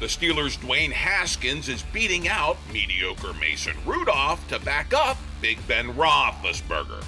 The 0.00 0.06
Steelers' 0.06 0.58
Dwayne 0.58 0.92
Haskins 0.92 1.68
is 1.68 1.82
beating 1.92 2.28
out 2.28 2.56
mediocre 2.72 3.32
Mason 3.34 3.76
Rudolph 3.86 4.46
to 4.48 4.58
back 4.58 4.92
up 4.92 5.16
Big 5.40 5.64
Ben 5.68 5.94
Roethlisberger. 5.94 7.04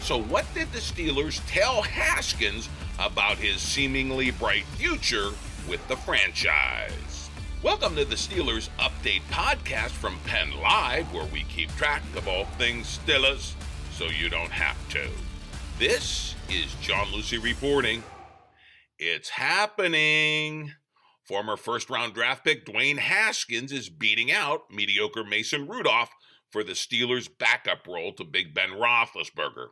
So, 0.00 0.22
what 0.22 0.46
did 0.54 0.70
the 0.72 0.78
Steelers 0.78 1.40
tell 1.46 1.82
Haskins 1.82 2.68
about 2.98 3.38
his 3.38 3.60
seemingly 3.60 4.30
bright 4.30 4.64
future 4.76 5.30
with 5.68 5.86
the 5.88 5.96
franchise? 5.96 7.30
Welcome 7.62 7.96
to 7.96 8.04
the 8.04 8.14
Steelers 8.14 8.68
Update 8.78 9.22
Podcast 9.30 9.90
from 9.90 10.18
Penn 10.24 10.52
Live, 10.60 11.12
where 11.12 11.26
we 11.26 11.42
keep 11.44 11.74
track 11.76 12.02
of 12.16 12.28
all 12.28 12.44
things 12.44 12.98
Steelers 12.98 13.54
so 13.92 14.04
you 14.04 14.28
don't 14.28 14.52
have 14.52 14.76
to. 14.90 15.08
This 15.78 16.34
is 16.48 16.74
John 16.80 17.06
Luciew 17.08 17.42
reporting. 17.42 18.02
It's 18.98 19.30
happening. 19.30 20.72
Former 21.26 21.56
first 21.56 21.90
round 21.90 22.14
draft 22.14 22.44
pick 22.44 22.64
Dwayne 22.64 22.98
Haskins 22.98 23.72
is 23.72 23.88
beating 23.88 24.30
out 24.30 24.70
mediocre 24.70 25.24
Mason 25.24 25.66
Rudolph 25.66 26.10
for 26.48 26.62
the 26.62 26.74
Steelers' 26.74 27.28
backup 27.28 27.86
role 27.88 28.12
to 28.12 28.24
Big 28.24 28.54
Ben 28.54 28.70
Roethlisberger. 28.70 29.68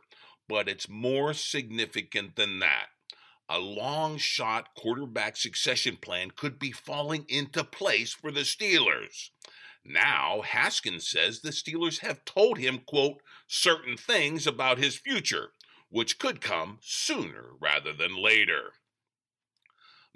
But 0.49 0.67
it's 0.67 0.89
more 0.89 1.33
significant 1.33 2.35
than 2.35 2.59
that. 2.59 2.87
A 3.47 3.59
long 3.59 4.17
shot 4.17 4.75
quarterback 4.75 5.37
succession 5.37 5.97
plan 5.97 6.31
could 6.31 6.59
be 6.59 6.73
falling 6.73 7.25
into 7.29 7.63
place 7.63 8.11
for 8.11 8.31
the 8.31 8.41
Steelers. 8.41 9.29
Now, 9.85 10.41
Haskins 10.41 11.07
says 11.07 11.39
the 11.39 11.51
Steelers 11.51 11.99
have 11.99 12.25
told 12.25 12.57
him, 12.57 12.81
quote, 12.85 13.21
certain 13.47 13.95
things 13.95 14.45
about 14.45 14.79
his 14.79 14.97
future, 14.97 15.51
which 15.89 16.19
could 16.19 16.41
come 16.41 16.79
sooner 16.81 17.51
rather 17.61 17.93
than 17.93 18.21
later. 18.21 18.73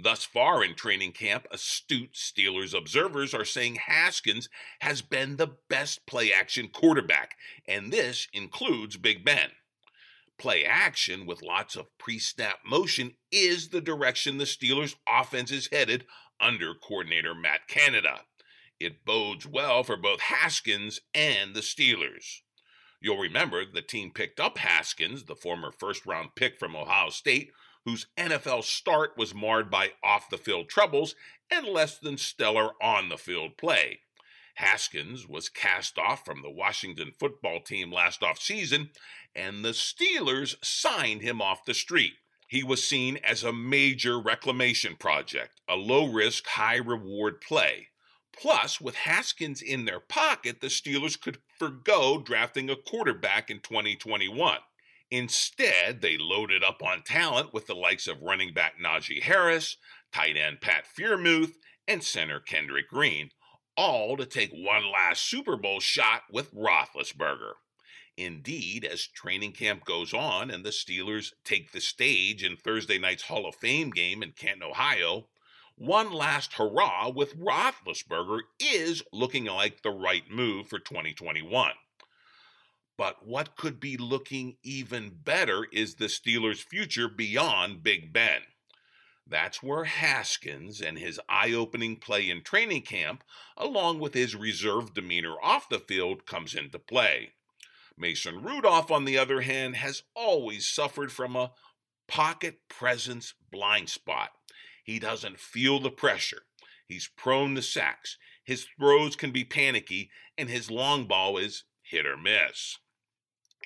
Thus 0.02 0.24
far 0.24 0.64
in 0.64 0.76
training 0.76 1.12
camp, 1.12 1.46
astute 1.52 2.14
Steelers 2.14 2.74
observers 2.74 3.34
are 3.34 3.44
saying 3.44 3.76
Haskins 3.76 4.48
has 4.80 5.02
been 5.02 5.36
the 5.36 5.58
best 5.68 6.06
play 6.08 6.32
action 6.32 6.70
quarterback, 6.70 7.36
and 7.68 7.92
this 7.92 8.30
includes 8.32 8.96
Big 8.96 9.26
Ben. 9.26 9.52
Play 10.38 10.64
action 10.64 11.26
with 11.26 11.44
lots 11.44 11.76
of 11.76 11.98
pre 11.98 12.18
snap 12.18 12.60
motion 12.66 13.16
is 13.30 13.70
the 13.70 13.82
direction 13.82 14.38
the 14.38 14.46
Steelers' 14.46 14.96
offense 15.06 15.52
is 15.52 15.68
headed 15.70 16.06
under 16.40 16.74
coordinator 16.74 17.36
Matt 17.36 17.68
Canada. 17.68 18.22
It 18.80 19.04
bodes 19.04 19.46
well 19.46 19.84
for 19.84 19.98
both 19.98 20.22
Haskins 20.22 21.02
and 21.14 21.54
the 21.54 21.60
Steelers. 21.60 22.40
You'll 23.02 23.18
remember 23.18 23.66
the 23.66 23.82
team 23.82 24.12
picked 24.12 24.40
up 24.40 24.60
Haskins, 24.60 25.26
the 25.26 25.36
former 25.36 25.72
first 25.72 26.06
round 26.06 26.36
pick 26.36 26.58
from 26.58 26.74
Ohio 26.74 27.10
State, 27.10 27.52
whose 27.90 28.06
NFL 28.18 28.64
start 28.64 29.18
was 29.18 29.34
marred 29.34 29.72
by 29.72 29.90
off 30.04 30.30
the 30.30 30.38
field 30.38 30.70
troubles 30.70 31.16
and 31.50 31.66
less 31.66 31.98
than 31.98 32.18
stellar 32.18 32.74
on 32.80 33.10
the 33.10 33.18
field 33.18 33.58
play. 33.58 34.02
Haskins 34.54 35.28
was 35.28 35.50
cast 35.50 35.98
off 35.98 36.24
from 36.24 36.44
the 36.44 36.52
Washington 36.52 37.14
football 37.18 37.62
team 37.62 37.92
last 37.92 38.22
offseason, 38.22 38.90
and 39.36 39.66
the 39.66 39.70
Steelers 39.70 40.54
signed 40.64 41.24
him 41.24 41.42
off 41.42 41.66
the 41.66 41.74
street. 41.74 42.14
He 42.48 42.64
was 42.64 42.86
seen 42.86 43.18
as 43.24 43.44
a 43.44 43.52
major 43.52 44.20
reclamation 44.20 44.96
project, 44.96 45.60
a 45.68 45.76
low 45.76 46.06
risk, 46.12 46.46
high 46.46 46.78
reward 46.78 47.42
play. 47.42 47.88
Plus, 48.40 48.80
with 48.80 48.96
Haskins 48.96 49.64
in 49.64 49.86
their 49.86 50.00
pocket, 50.00 50.62
the 50.62 50.68
Steelers 50.68 51.20
could 51.20 51.40
forego 51.58 52.22
drafting 52.22 52.70
a 52.70 52.76
quarterback 52.76 53.50
in 53.50 53.62
2021. 53.62 54.60
Instead, 55.12 56.02
they 56.02 56.18
loaded 56.18 56.64
up 56.64 56.84
on 56.84 57.02
talent 57.04 57.54
with 57.54 57.66
the 57.66 57.76
likes 57.76 58.08
of 58.08 58.22
running 58.22 58.54
back 58.54 58.74
Najee 58.80 59.24
Harris, 59.24 59.78
tight 60.14 60.38
end 60.38 60.62
Pat 60.62 60.86
Freiermuth, 60.86 61.54
and 61.88 62.04
center 62.04 62.40
Kendrick 62.40 62.88
Green, 62.88 63.32
all 63.76 64.18
to 64.18 64.26
take 64.26 64.52
one 64.52 64.86
last 64.92 65.24
Super 65.24 65.58
Bowl 65.58 65.80
shot 65.80 66.24
with 66.32 66.54
Roethlisberger. 66.54 67.54
Indeed, 68.18 68.84
as 68.86 69.08
training 69.08 69.54
camp 69.54 69.86
goes 69.86 70.14
on 70.14 70.52
and 70.52 70.64
the 70.64 70.72
Steelers 70.72 71.32
take 71.46 71.72
the 71.72 71.80
stage 71.80 72.44
in 72.44 72.58
Thursday 72.58 73.00
night's 73.00 73.24
Hall 73.24 73.48
of 73.48 73.56
Fame 73.56 73.90
game 73.92 74.22
in 74.22 74.34
Canton, 74.34 74.64
Ohio, 74.64 75.30
one 75.76 76.12
last 76.12 76.54
hurrah 76.54 77.10
with 77.10 77.40
Roethlisberger 77.40 78.42
is 78.60 79.02
looking 79.14 79.46
like 79.46 79.82
the 79.82 79.92
right 79.92 80.30
move 80.30 80.68
for 80.68 80.78
2021. 80.78 81.72
But 83.00 83.26
what 83.26 83.56
could 83.56 83.80
be 83.80 83.96
looking 83.96 84.58
even 84.62 85.22
better 85.24 85.66
is 85.72 85.96
the 85.96 86.08
Steelers' 86.08 86.62
future 86.62 87.08
beyond 87.08 87.82
Big 87.82 88.12
Ben. 88.12 88.42
That's 89.26 89.64
where 89.64 89.86
Haskins 89.86 90.82
and 90.82 91.00
his 91.00 91.18
eye 91.30 91.54
opening 91.54 91.96
play 91.96 92.30
in 92.30 92.44
training 92.44 92.82
camp, 92.82 93.24
along 93.56 94.00
with 94.00 94.14
his 94.14 94.36
reserved 94.36 94.96
demeanor 94.96 95.38
off 95.42 95.70
the 95.70 95.80
field, 95.80 96.26
comes 96.26 96.54
into 96.54 96.78
play. 96.78 97.30
Mason 97.98 98.44
Rudolph, 98.44 98.92
on 98.92 99.06
the 99.06 99.18
other 99.18 99.40
hand, 99.40 99.78
has 99.78 100.04
always 100.14 100.68
suffered 100.68 101.14
from 101.14 101.38
a 101.38 101.54
pocket 102.06 102.68
presence 102.68 103.34
blind 103.50 103.88
spot. 103.88 104.32
He 104.84 105.00
doesn't 105.00 105.40
feel 105.40 105.80
the 105.80 105.90
pressure. 105.90 106.42
He's 106.86 107.10
prone 107.16 107.56
to 107.56 107.62
sacks. 107.62 108.18
His 108.44 108.68
throws 108.78 109.16
can 109.16 109.32
be 109.32 109.46
panicky, 109.46 110.12
and 110.38 110.50
his 110.50 110.70
long 110.70 111.06
ball 111.06 111.38
is 111.38 111.64
hit 111.82 112.06
or 112.06 112.18
miss. 112.18 112.78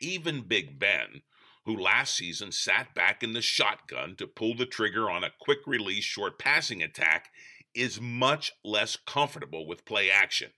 Even 0.01 0.41
Big 0.41 0.79
Ben, 0.79 1.21
who 1.65 1.77
last 1.77 2.15
season 2.15 2.51
sat 2.51 2.93
back 2.93 3.23
in 3.23 3.33
the 3.33 3.41
shotgun 3.41 4.15
to 4.17 4.27
pull 4.27 4.55
the 4.55 4.65
trigger 4.65 5.09
on 5.09 5.23
a 5.23 5.33
quick 5.39 5.59
release 5.65 6.03
short 6.03 6.37
passing 6.37 6.81
attack, 6.83 7.29
is 7.73 8.01
much 8.01 8.51
less 8.63 8.95
comfortable 8.95 9.65
with 9.65 9.85
play 9.85 10.11
action. 10.11 10.51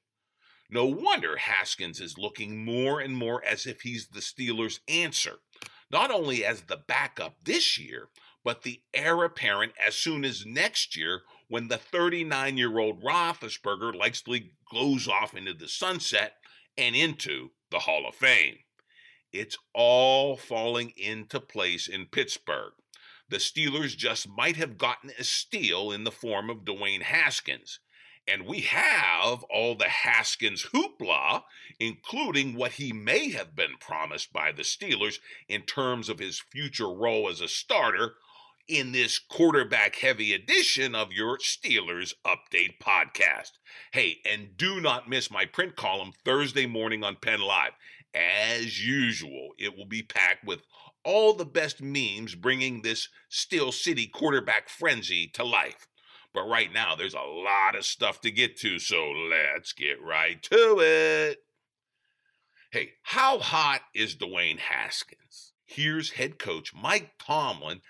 No 0.70 0.86
wonder 0.86 1.38
Haskins 1.38 2.00
is 2.02 2.18
looking 2.18 2.66
more 2.66 3.00
and 3.00 3.16
more 3.16 3.44
as 3.46 3.66
if 3.66 3.82
he's 3.82 4.08
the 4.08 4.20
Steelers' 4.20 4.80
answer, 4.88 5.40
not 5.92 6.10
only 6.10 6.44
as 6.44 6.64
the 6.64 6.78
backup 6.78 7.38
this 7.44 7.78
year, 7.78 8.10
but 8.44 8.64
the 8.64 8.82
heir 8.94 9.24
apparent 9.24 9.74
as 9.86 9.96
soon 9.96 10.26
as 10.26 10.46
next 10.46 10.96
year 10.96 11.22
when 11.48 11.68
the 11.68 11.78
39 11.78 12.58
year 12.58 12.80
old 12.80 13.04
Roethlisberger 13.04 13.96
likely 13.96 14.54
goes 14.72 15.08
off 15.08 15.36
into 15.36 15.54
the 15.54 15.68
sunset 15.68 16.38
and 16.78 16.96
into 16.96 17.52
the 17.70 17.80
Hall 17.80 18.08
of 18.08 18.16
Fame. 18.16 18.58
It's 19.36 19.58
all 19.74 20.38
falling 20.38 20.94
into 20.96 21.40
place 21.40 21.88
in 21.88 22.06
Pittsburgh. 22.06 22.72
The 23.28 23.38
Steelers 23.38 23.98
just 23.98 24.30
might 24.30 24.56
have 24.56 24.78
gotten 24.78 25.12
a 25.20 25.24
steal 25.24 25.92
in 25.92 26.06
the 26.06 26.12
form 26.12 26.50
of 26.50 26.64
Dwayne 26.64 27.02
Haskins. 27.02 27.80
And 28.28 28.46
we 28.46 28.62
have 28.62 29.44
all 29.44 29.76
the 29.76 29.90
Haskins 29.90 30.68
hoopla, 30.74 31.44
including 31.80 32.56
what 32.56 32.74
he 32.74 32.94
may 32.94 33.32
have 33.32 33.56
been 33.56 33.78
promised 33.80 34.32
by 34.32 34.52
the 34.52 34.64
Steelers 34.64 35.20
in 35.50 35.64
terms 35.64 36.08
of 36.08 36.20
his 36.20 36.40
future 36.40 36.90
role 36.90 37.30
as 37.30 37.42
a 37.42 37.48
starter 37.48 38.16
in 38.68 38.94
this 38.94 39.20
quarterback 39.20 39.98
heavy 39.98 40.34
edition 40.34 40.96
of 40.96 41.12
your 41.12 41.38
Steelers 41.38 42.14
Update 42.26 42.80
podcast. 42.82 43.52
Hey, 43.92 44.22
and 44.26 44.58
do 44.58 44.82
not 44.82 45.10
miss 45.10 45.30
my 45.30 45.46
print 45.46 45.76
column 45.76 46.14
Thursday 46.24 46.66
morning 46.66 47.04
on 47.04 47.18
Penn 47.18 47.42
Live. 47.42 47.74
As 48.16 48.86
usual, 48.86 49.50
it 49.58 49.76
will 49.78 49.86
be 49.86 50.02
packed 50.02 50.46
with 50.46 50.64
all 51.04 51.34
the 51.34 51.46
best 51.46 51.82
memes 51.82 52.34
bringing 52.34 52.82
this 52.82 53.10
Steel 53.30 53.72
City 53.72 54.08
quarterback 54.08 54.70
frenzy 54.70 55.28
to 55.34 55.44
life. 55.44 55.88
But 56.34 56.48
right 56.48 56.72
now, 56.72 56.96
there's 56.96 57.14
a 57.14 57.20
lot 57.20 57.76
of 57.76 57.86
stuff 57.86 58.22
to 58.22 58.32
get 58.32 58.58
to, 58.60 58.80
so 58.80 59.12
let's 59.12 59.74
get 59.74 60.02
right 60.02 60.42
to 60.44 60.80
it. 60.80 61.40
Hey, 62.72 62.94
how 63.04 63.40
hot 63.40 63.82
is 63.94 64.16
Dwayne 64.16 64.60
Haskins? 64.60 65.54
Here's 65.66 66.12
head 66.12 66.40
coach 66.40 66.74
Mike 66.74 67.14
Tomlin 67.20 67.82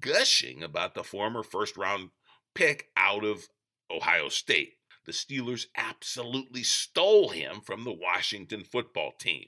gushing 0.00 0.62
about 0.62 0.94
the 0.94 1.04
former 1.04 1.42
first 1.42 1.76
round 1.76 2.10
pick 2.54 2.88
out 2.96 3.24
of 3.24 3.48
Ohio 3.90 4.28
State. 4.28 4.74
The 5.06 5.12
Steelers 5.12 5.66
absolutely 5.76 6.62
stole 6.62 7.30
him 7.30 7.60
from 7.60 7.84
the 7.84 7.92
Washington 7.92 8.64
football 8.64 9.12
team. 9.18 9.46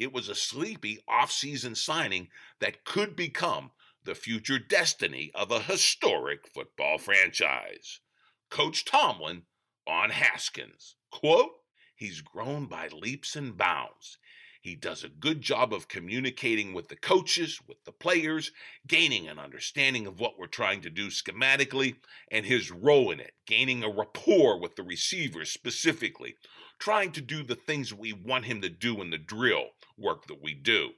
It 0.00 0.14
was 0.14 0.30
a 0.30 0.34
sleepy 0.34 0.98
offseason 1.06 1.76
signing 1.76 2.28
that 2.58 2.84
could 2.84 3.14
become 3.14 3.72
the 4.02 4.14
future 4.14 4.58
destiny 4.58 5.30
of 5.34 5.50
a 5.50 5.60
historic 5.60 6.48
football 6.48 6.96
franchise. 6.96 8.00
Coach 8.48 8.86
Tomlin 8.86 9.42
on 9.86 10.08
Haskins. 10.08 10.96
Quote, 11.10 11.52
he's 11.94 12.22
grown 12.22 12.64
by 12.64 12.88
leaps 12.88 13.36
and 13.36 13.58
bounds. 13.58 14.16
He 14.62 14.74
does 14.74 15.04
a 15.04 15.10
good 15.10 15.42
job 15.42 15.74
of 15.74 15.88
communicating 15.88 16.72
with 16.72 16.88
the 16.88 16.96
coaches, 16.96 17.60
with 17.66 17.84
the 17.84 17.92
players, 17.92 18.52
gaining 18.86 19.28
an 19.28 19.38
understanding 19.38 20.06
of 20.06 20.18
what 20.18 20.38
we're 20.38 20.46
trying 20.46 20.80
to 20.80 20.90
do 20.90 21.08
schematically, 21.08 21.96
and 22.30 22.46
his 22.46 22.70
role 22.70 23.10
in 23.10 23.20
it, 23.20 23.34
gaining 23.46 23.84
a 23.84 23.90
rapport 23.90 24.58
with 24.58 24.76
the 24.76 24.82
receivers 24.82 25.50
specifically, 25.50 26.36
trying 26.80 27.12
to 27.12 27.20
do 27.20 27.44
the 27.44 27.54
things 27.54 27.94
we 27.94 28.12
want 28.12 28.46
him 28.46 28.62
to 28.62 28.68
do 28.68 29.00
in 29.00 29.10
the 29.10 29.18
drill 29.18 29.66
work 29.96 30.26
that 30.26 30.42
we 30.42 30.54
do. 30.54 30.90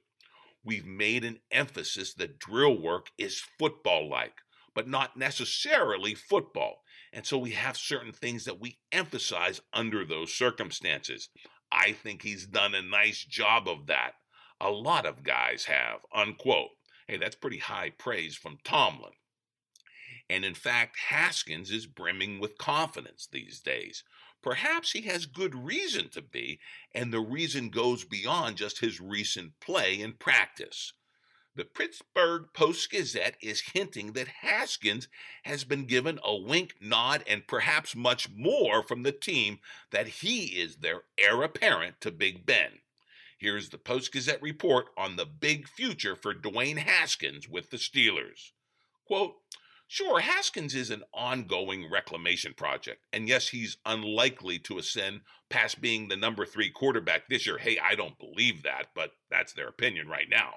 We've 0.64 0.86
made 0.86 1.24
an 1.24 1.40
emphasis 1.50 2.14
that 2.14 2.38
drill 2.38 2.80
work 2.80 3.08
is 3.18 3.42
football 3.58 4.08
like, 4.08 4.34
but 4.74 4.88
not 4.88 5.16
necessarily 5.16 6.14
football. 6.14 6.76
And 7.12 7.26
so 7.26 7.36
we 7.36 7.50
have 7.50 7.76
certain 7.76 8.12
things 8.12 8.44
that 8.44 8.60
we 8.60 8.78
emphasize 8.92 9.60
under 9.72 10.04
those 10.04 10.32
circumstances. 10.32 11.28
I 11.70 11.92
think 11.92 12.22
he's 12.22 12.46
done 12.46 12.74
a 12.74 12.82
nice 12.82 13.24
job 13.24 13.68
of 13.68 13.86
that. 13.88 14.12
A 14.60 14.70
lot 14.70 15.04
of 15.04 15.24
guys 15.24 15.64
have, 15.64 16.00
unquote. 16.14 16.70
Hey, 17.08 17.16
that's 17.16 17.34
pretty 17.34 17.58
high 17.58 17.90
praise 17.90 18.36
from 18.36 18.58
Tomlin. 18.62 19.12
And 20.30 20.44
in 20.44 20.54
fact, 20.54 20.96
Haskins 21.08 21.70
is 21.70 21.86
brimming 21.86 22.38
with 22.38 22.56
confidence 22.56 23.28
these 23.30 23.60
days. 23.60 24.04
Perhaps 24.42 24.92
he 24.92 25.02
has 25.02 25.26
good 25.26 25.54
reason 25.54 26.08
to 26.10 26.20
be, 26.20 26.58
and 26.94 27.12
the 27.12 27.20
reason 27.20 27.68
goes 27.68 28.04
beyond 28.04 28.56
just 28.56 28.80
his 28.80 29.00
recent 29.00 29.58
play 29.60 30.00
and 30.00 30.18
practice. 30.18 30.92
The 31.54 31.64
Pittsburgh 31.64 32.46
Post 32.54 32.90
Gazette 32.90 33.36
is 33.42 33.60
hinting 33.74 34.14
that 34.14 34.28
Haskins 34.28 35.08
has 35.42 35.64
been 35.64 35.84
given 35.84 36.18
a 36.24 36.34
wink, 36.34 36.76
nod, 36.80 37.22
and 37.26 37.46
perhaps 37.46 37.94
much 37.94 38.30
more 38.30 38.82
from 38.82 39.02
the 39.02 39.12
team 39.12 39.60
that 39.90 40.08
he 40.08 40.46
is 40.46 40.76
their 40.76 41.02
heir 41.18 41.42
apparent 41.42 42.00
to 42.00 42.10
Big 42.10 42.46
Ben. 42.46 42.80
Here's 43.36 43.68
the 43.68 43.76
Post 43.78 44.12
Gazette 44.12 44.40
report 44.40 44.86
on 44.96 45.16
the 45.16 45.26
big 45.26 45.68
future 45.68 46.16
for 46.16 46.32
Dwayne 46.32 46.78
Haskins 46.78 47.48
with 47.48 47.70
the 47.70 47.76
Steelers. 47.76 48.52
Quote, 49.04 49.34
Sure, 49.92 50.20
Haskins 50.20 50.74
is 50.74 50.88
an 50.88 51.02
ongoing 51.12 51.90
reclamation 51.90 52.54
project. 52.54 53.04
And 53.12 53.28
yes, 53.28 53.48
he's 53.48 53.76
unlikely 53.84 54.58
to 54.60 54.78
ascend 54.78 55.20
past 55.50 55.82
being 55.82 56.08
the 56.08 56.16
number 56.16 56.46
three 56.46 56.70
quarterback 56.70 57.28
this 57.28 57.46
year. 57.46 57.58
Hey, 57.58 57.78
I 57.78 57.94
don't 57.94 58.18
believe 58.18 58.62
that, 58.62 58.86
but 58.94 59.10
that's 59.30 59.52
their 59.52 59.68
opinion 59.68 60.08
right 60.08 60.30
now 60.30 60.54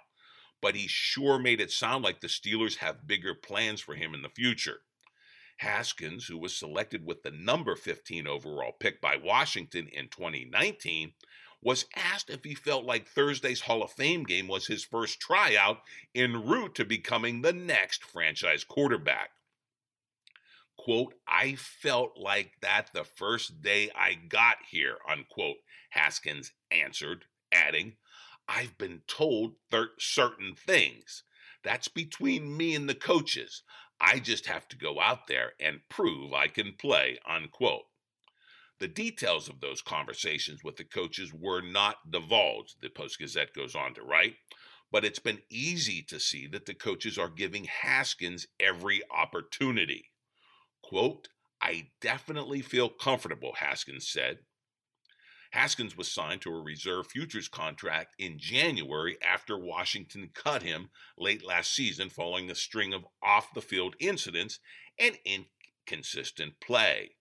but 0.62 0.76
he 0.76 0.88
sure 0.88 1.38
made 1.38 1.62
it 1.62 1.70
sound 1.70 2.04
like 2.04 2.22
the 2.22 2.28
Steelers 2.28 2.78
have 2.78 3.06
bigger 3.06 3.36
plans 3.36 3.82
for 3.82 3.94
him 3.94 4.16
in 4.16 4.24
the 4.24 4.30
future. 4.30 4.80
Haskins, 5.58 6.26
who 6.26 6.40
was 6.40 6.58
selected 6.58 7.06
with 7.06 7.22
the 7.22 7.30
number 7.30 7.76
15 7.76 8.26
overall 8.26 8.72
pick 8.80 9.00
by 9.00 9.16
Washington 9.16 9.88
in 9.92 10.10
2019, 10.10 11.14
was 11.66 11.86
asked 11.96 12.30
if 12.30 12.44
he 12.44 12.54
felt 12.54 12.86
like 12.86 13.08
Thursday's 13.08 13.62
Hall 13.62 13.82
of 13.82 13.92
Fame 13.92 14.24
game 14.24 14.48
was 14.48 14.68
his 14.68 14.84
first 14.84 15.20
tryout 15.20 15.80
en 16.14 16.46
route 16.46 16.76
to 16.76 16.86
becoming 16.86 17.42
the 17.42 17.52
next 17.52 18.04
franchise 18.04 18.64
quarterback. 18.64 19.32
Quote, 20.78 21.16
I 21.28 21.56
felt 21.56 22.18
like 22.18 22.52
that 22.62 22.92
the 22.94 23.04
first 23.04 23.64
day 23.64 23.90
I 23.96 24.14
got 24.14 24.58
here, 24.70 24.98
unquote, 25.10 25.58
Haskins 25.90 26.52
answered, 26.70 27.26
adding, 27.52 27.94
I've 28.48 28.78
been 28.78 29.02
told 29.08 29.56
thir- 29.72 29.94
certain 29.98 30.54
things. 30.54 31.24
That's 31.64 31.88
between 31.88 32.56
me 32.56 32.76
and 32.76 32.88
the 32.88 32.94
coaches. 32.94 33.64
I 34.00 34.20
just 34.20 34.46
have 34.46 34.68
to 34.68 34.78
go 34.78 35.02
out 35.02 35.26
there 35.28 35.54
and 35.60 35.80
prove 35.90 36.32
I 36.32 36.48
can 36.48 36.74
play, 36.78 37.18
unquote. 37.28 37.86
The 38.80 38.88
details 38.88 39.48
of 39.48 39.62
those 39.62 39.82
conversations 39.82 40.64
with 40.64 40.76
the 40.76 40.84
coaches 40.84 41.34
were 41.34 41.62
not 41.62 42.12
divulged, 42.12 42.82
the 42.82 42.90
Post 42.90 43.20
Gazette 43.20 43.54
goes 43.54 43.74
on 43.74 43.94
to 43.94 44.04
write, 44.04 44.36
but 44.92 45.06
it's 45.06 45.20
been 45.20 45.42
easy 45.50 46.02
to 46.04 46.20
see 46.20 46.46
that 46.48 46.66
the 46.66 46.74
coaches 46.74 47.18
are 47.18 47.30
giving 47.30 47.66
Haskins 47.66 48.48
every 48.60 49.02
opportunity. 49.10 50.12
Quote, 50.84 51.30
I 51.62 51.92
definitely 52.02 52.62
feel 52.62 52.90
comfortable, 52.90 53.54
Haskins 53.58 54.10
said. 54.10 54.40
Haskins 55.52 55.96
was 55.96 56.12
signed 56.12 56.42
to 56.42 56.52
a 56.52 56.62
reserve 56.62 57.08
futures 57.08 57.48
contract 57.48 58.14
in 58.20 58.38
January 58.38 59.18
after 59.22 59.58
Washington 59.58 60.30
cut 60.34 60.64
him 60.64 60.90
late 61.18 61.46
last 61.46 61.74
season 61.74 62.10
following 62.10 62.52
a 62.52 62.56
string 62.56 62.94
of 62.94 63.06
off 63.24 63.54
the 63.54 63.62
field 63.62 63.96
incidents 64.00 64.60
and 65.00 65.18
inconsistent 65.24 66.60
play. 66.60 67.16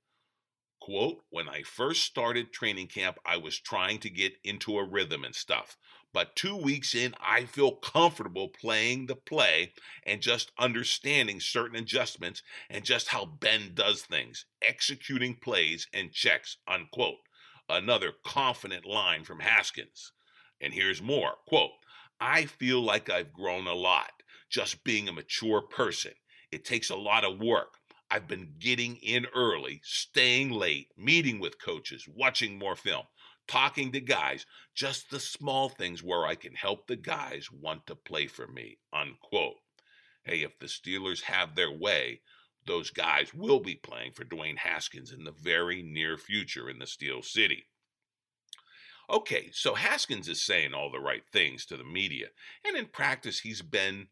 Quote, 0.85 1.25
when 1.31 1.49
I 1.49 1.63
first 1.63 2.03
started 2.03 2.53
training 2.53 2.89
camp, 2.89 3.17
I 3.25 3.39
was 3.39 3.59
trying 3.59 4.01
to 4.01 4.11
get 4.11 4.35
into 4.45 4.77
a 4.77 4.85
rhythm 4.85 5.25
and 5.25 5.35
stuff. 5.35 5.79
But 6.13 6.37
two 6.37 6.55
weeks 6.55 6.95
in, 6.95 7.15
I 7.19 7.47
feel 7.47 7.73
comfortable 7.73 8.49
playing 8.51 9.07
the 9.07 9.17
play 9.17 9.73
and 10.05 10.21
just 10.21 10.53
understanding 10.59 11.41
certain 11.41 11.79
adjustments 11.79 12.43
and 12.69 12.85
just 12.85 13.09
how 13.09 13.25
Ben 13.25 13.71
does 13.73 14.03
things, 14.03 14.45
executing 14.61 15.37
plays 15.37 15.87
and 15.95 16.13
checks, 16.13 16.59
unquote. 16.69 17.21
Another 17.67 18.13
confident 18.23 18.85
line 18.85 19.25
from 19.25 19.41
Haskins. 19.41 20.13
And 20.61 20.75
here's 20.75 21.01
more 21.01 21.37
quote, 21.47 21.71
I 22.21 22.45
feel 22.45 22.83
like 22.83 23.09
I've 23.09 23.33
grown 23.33 23.67
a 23.67 23.73
lot 23.73 24.23
just 24.51 24.85
being 24.85 25.09
a 25.09 25.15
mature 25.15 25.63
person. 25.63 26.13
It 26.53 26.67
takes 26.67 26.91
a 26.91 26.97
lot 26.97 27.25
of 27.25 27.41
work. 27.41 27.79
I've 28.11 28.29
been 28.29 28.55
getting 28.59 28.97
in 28.97 29.27
early, 29.35 29.81
staying 29.83 30.51
late, 30.51 30.89
meeting 30.97 31.41
with 31.41 31.63
coaches, 31.63 32.07
watching 32.07 32.59
more 32.59 32.77
film, 32.77 33.05
talking 33.49 33.93
to 33.93 34.01
guys, 34.01 34.47
just 34.75 35.11
the 35.11 35.21
small 35.21 35.69
things 35.69 36.03
where 36.03 36.27
I 36.27 36.35
can 36.35 36.55
help 36.55 36.87
the 36.87 36.97
guys 36.97 37.51
want 37.51 37.87
to 37.87 37.97
play 37.97 38.27
for 38.27 38.47
me. 38.47 38.79
Unquote. 38.93 39.57
Hey, 40.23 40.43
if 40.43 40.59
the 40.59 40.67
Steelers 40.67 41.23
have 41.23 41.55
their 41.55 41.73
way, 41.73 42.21
those 42.67 42.91
guys 42.91 43.35
will 43.35 43.61
be 43.61 43.75
playing 43.75 44.13
for 44.13 44.25
Dwayne 44.25 44.59
Haskins 44.59 45.13
in 45.13 45.25
the 45.25 45.33
very 45.33 45.83
near 45.83 46.17
future 46.17 46.71
in 46.71 46.79
the 46.79 46.87
Steel 46.87 47.23
City. 47.23 47.65
Okay, 49.11 49.51
so 49.53 49.75
Haskins 49.75 50.29
is 50.29 50.43
saying 50.43 50.73
all 50.73 50.91
the 50.91 50.99
right 50.99 51.27
things 51.31 51.67
to 51.67 51.77
the 51.77 51.85
media, 51.85 52.29
and 52.67 52.75
in 52.75 52.87
practice, 52.87 53.41
he's 53.41 53.61
been, 53.61 54.09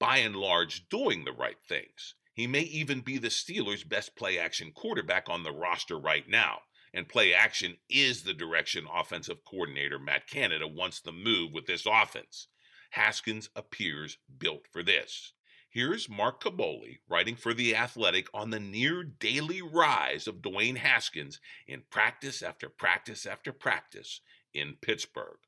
by 0.00 0.16
and 0.16 0.34
large, 0.34 0.88
doing 0.88 1.24
the 1.24 1.32
right 1.32 1.60
things. 1.68 2.16
He 2.34 2.48
may 2.48 2.62
even 2.62 3.00
be 3.00 3.16
the 3.16 3.28
Steelers' 3.28 3.88
best 3.88 4.16
play 4.16 4.38
action 4.38 4.72
quarterback 4.72 5.28
on 5.28 5.44
the 5.44 5.52
roster 5.52 5.96
right 5.96 6.28
now, 6.28 6.62
and 6.92 7.08
play 7.08 7.32
action 7.32 7.76
is 7.88 8.22
the 8.22 8.34
direction 8.34 8.86
offensive 8.92 9.44
coordinator 9.44 10.00
Matt 10.00 10.28
Canada 10.28 10.66
wants 10.66 11.00
to 11.02 11.12
move 11.12 11.52
with 11.52 11.66
this 11.66 11.86
offense. 11.86 12.48
Haskins 12.90 13.50
appears 13.54 14.18
built 14.38 14.66
for 14.72 14.82
this. 14.82 15.32
Here's 15.70 16.08
Mark 16.08 16.42
Kaboly 16.42 16.98
writing 17.08 17.34
for 17.34 17.54
The 17.54 17.74
Athletic 17.74 18.28
on 18.32 18.50
the 18.50 18.60
near 18.60 19.02
daily 19.02 19.62
rise 19.62 20.28
of 20.28 20.42
Dwayne 20.42 20.76
Haskins 20.76 21.40
in 21.66 21.82
practice 21.90 22.42
after 22.42 22.68
practice 22.68 23.26
after 23.26 23.52
practice 23.52 24.20
in 24.52 24.76
Pittsburgh. 24.80 25.38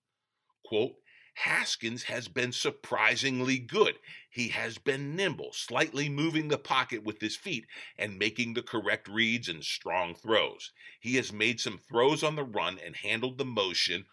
Quote, 0.64 0.96
Haskins 1.40 2.04
has 2.04 2.28
been 2.28 2.50
surprisingly 2.50 3.58
good. 3.58 3.98
He 4.30 4.48
has 4.48 4.78
been 4.78 5.14
nimble, 5.14 5.52
slightly 5.52 6.08
moving 6.08 6.48
the 6.48 6.58
pocket 6.58 7.04
with 7.04 7.20
his 7.20 7.36
feet 7.36 7.66
and 7.98 8.18
making 8.18 8.54
the 8.54 8.62
correct 8.62 9.06
reads 9.06 9.48
and 9.48 9.62
strong 9.62 10.14
throws. 10.14 10.72
He 10.98 11.16
has 11.16 11.32
made 11.32 11.60
some 11.60 11.78
throws 11.78 12.22
on 12.22 12.36
the 12.36 12.44
run 12.44 12.78
and 12.84 12.96
handled 12.96 13.38
the 13.38 13.44
motion 13.44 14.06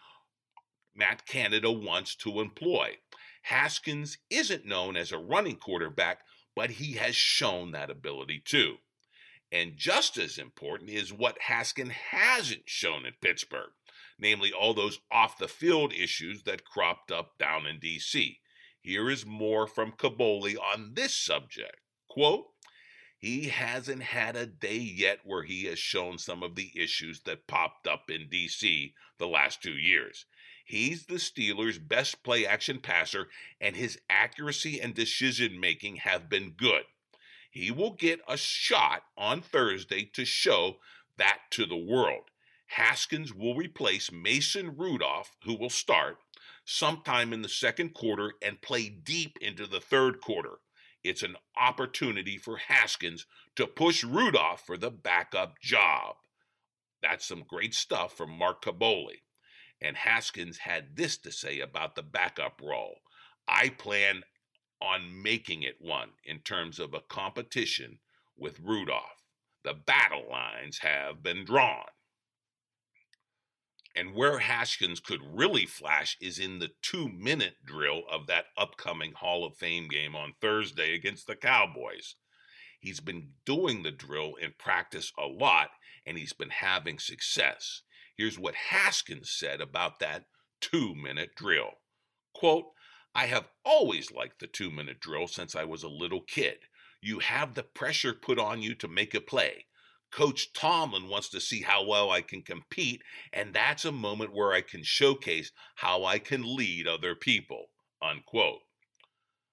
Matt 0.94 1.26
Canada 1.26 1.72
wants 1.72 2.14
to 2.16 2.40
employ. 2.40 2.98
Haskins 3.42 4.18
isn't 4.30 4.64
known 4.64 4.96
as 4.96 5.10
a 5.10 5.18
running 5.18 5.56
quarterback, 5.56 6.20
but 6.54 6.70
he 6.70 6.92
has 6.92 7.16
shown 7.16 7.72
that 7.72 7.90
ability 7.90 8.40
too. 8.44 8.76
And 9.50 9.76
just 9.76 10.18
as 10.18 10.38
important 10.38 10.90
is 10.90 11.12
what 11.12 11.40
Haskins 11.40 11.92
hasn't 12.10 12.68
shown 12.68 13.06
at 13.06 13.20
Pittsburgh, 13.20 13.72
namely 14.18 14.52
all 14.52 14.74
those 14.74 15.00
off 15.10 15.38
the 15.38 15.48
field 15.48 15.92
issues 15.92 16.42
that 16.44 16.64
cropped 16.64 17.10
up 17.10 17.38
down 17.38 17.66
in 17.66 17.78
D.C. 17.78 18.38
Here 18.80 19.08
is 19.08 19.24
more 19.24 19.66
from 19.66 19.92
Kaboly 19.92 20.56
on 20.58 20.92
this 20.94 21.14
subject. 21.14 21.80
Quote, 22.08 22.46
he 23.16 23.48
hasn't 23.48 24.02
had 24.02 24.36
a 24.36 24.44
day 24.44 24.76
yet 24.76 25.20
where 25.24 25.44
he 25.44 25.64
has 25.64 25.78
shown 25.78 26.18
some 26.18 26.42
of 26.42 26.56
the 26.56 26.70
issues 26.76 27.22
that 27.22 27.46
popped 27.46 27.86
up 27.86 28.10
in 28.10 28.28
DC 28.28 28.92
the 29.18 29.26
last 29.26 29.62
two 29.62 29.72
years. 29.72 30.26
He's 30.66 31.06
the 31.06 31.14
Steelers' 31.14 31.78
best 31.78 32.22
play 32.22 32.46
action 32.46 32.80
passer, 32.80 33.28
and 33.60 33.76
his 33.76 33.98
accuracy 34.10 34.78
and 34.78 34.94
decision 34.94 35.58
making 35.58 35.96
have 35.96 36.28
been 36.28 36.50
good. 36.50 36.84
He 37.50 37.70
will 37.70 37.92
get 37.92 38.20
a 38.28 38.36
shot 38.36 39.04
on 39.16 39.40
Thursday 39.40 40.04
to 40.12 40.26
show 40.26 40.80
that 41.16 41.38
to 41.52 41.64
the 41.64 41.76
world. 41.76 42.30
Haskins 42.66 43.32
will 43.32 43.54
replace 43.54 44.10
Mason 44.10 44.76
Rudolph, 44.76 45.36
who 45.44 45.54
will 45.56 45.70
start 45.70 46.18
sometime 46.64 47.32
in 47.32 47.42
the 47.42 47.48
second 47.48 47.94
quarter 47.94 48.32
and 48.42 48.62
play 48.62 48.88
deep 48.88 49.36
into 49.40 49.66
the 49.66 49.80
third 49.80 50.20
quarter. 50.20 50.58
It's 51.02 51.22
an 51.22 51.36
opportunity 51.60 52.38
for 52.38 52.56
Haskins 52.56 53.26
to 53.56 53.66
push 53.66 54.02
Rudolph 54.02 54.62
for 54.66 54.78
the 54.78 54.90
backup 54.90 55.60
job. 55.60 56.16
That's 57.02 57.26
some 57.26 57.44
great 57.46 57.74
stuff 57.74 58.16
from 58.16 58.30
Mark 58.30 58.64
Kaboly. 58.64 59.22
And 59.82 59.96
Haskins 59.98 60.58
had 60.58 60.96
this 60.96 61.18
to 61.18 61.30
say 61.30 61.60
about 61.60 61.94
the 61.94 62.02
backup 62.02 62.60
role. 62.62 63.00
I 63.46 63.68
plan 63.68 64.22
on 64.80 65.22
making 65.22 65.62
it 65.62 65.76
one 65.80 66.10
in 66.24 66.38
terms 66.38 66.78
of 66.78 66.94
a 66.94 67.00
competition 67.00 67.98
with 68.36 68.60
Rudolph. 68.60 69.22
The 69.64 69.74
battle 69.74 70.24
lines 70.30 70.78
have 70.78 71.22
been 71.22 71.44
drawn. 71.44 71.84
And 73.96 74.14
where 74.14 74.40
Haskins 74.40 74.98
could 74.98 75.20
really 75.22 75.66
flash 75.66 76.16
is 76.20 76.38
in 76.38 76.58
the 76.58 76.70
two 76.82 77.08
minute 77.08 77.64
drill 77.64 78.02
of 78.10 78.26
that 78.26 78.46
upcoming 78.56 79.12
Hall 79.12 79.44
of 79.44 79.56
Fame 79.56 79.88
game 79.88 80.16
on 80.16 80.34
Thursday 80.40 80.94
against 80.94 81.26
the 81.26 81.36
Cowboys. 81.36 82.16
He's 82.80 83.00
been 83.00 83.28
doing 83.46 83.82
the 83.82 83.92
drill 83.92 84.34
in 84.34 84.54
practice 84.58 85.12
a 85.18 85.26
lot 85.26 85.70
and 86.04 86.18
he's 86.18 86.32
been 86.32 86.50
having 86.50 86.98
success. 86.98 87.82
Here's 88.16 88.38
what 88.38 88.54
Haskins 88.54 89.30
said 89.30 89.60
about 89.60 90.00
that 90.00 90.24
two 90.60 90.94
minute 90.94 91.34
drill. 91.36 91.78
Quote, 92.34 92.66
I 93.14 93.26
have 93.26 93.48
always 93.64 94.10
liked 94.10 94.40
the 94.40 94.46
two 94.46 94.70
minute 94.70 95.00
drill 95.00 95.28
since 95.28 95.54
I 95.54 95.64
was 95.64 95.82
a 95.82 95.88
little 95.88 96.22
kid. 96.22 96.58
You 97.00 97.20
have 97.20 97.54
the 97.54 97.62
pressure 97.62 98.12
put 98.12 98.38
on 98.38 98.60
you 98.60 98.74
to 98.76 98.88
make 98.88 99.14
a 99.14 99.20
play. 99.20 99.66
Coach 100.14 100.52
Tomlin 100.52 101.08
wants 101.08 101.28
to 101.30 101.40
see 101.40 101.62
how 101.62 101.84
well 101.84 102.12
I 102.12 102.20
can 102.20 102.42
compete, 102.42 103.02
and 103.32 103.52
that's 103.52 103.84
a 103.84 103.90
moment 103.90 104.32
where 104.32 104.52
I 104.52 104.60
can 104.60 104.84
showcase 104.84 105.50
how 105.74 106.04
I 106.04 106.20
can 106.20 106.56
lead 106.56 106.86
other 106.86 107.16
people. 107.16 107.70
Unquote. 108.00 108.60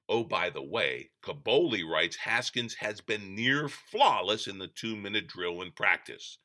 Oh, 0.08 0.24
by 0.24 0.52
the 0.52 0.62
way, 0.62 1.10
Kaboly 1.24 1.84
writes 1.84 2.18
Haskins 2.18 2.76
has 2.76 3.02
been 3.02 3.34
near 3.34 3.70
flawless 3.70 4.46
in 4.46 4.60
the 4.60 4.68
two 4.68 4.96
minute 4.96 5.26
drill 5.28 5.64
in 5.64 5.72
practice. 5.72 6.38